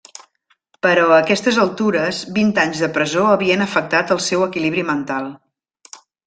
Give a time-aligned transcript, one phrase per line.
[0.85, 5.29] Però a aquestes altures vint anys de presó havien afectat el seu equilibri mental.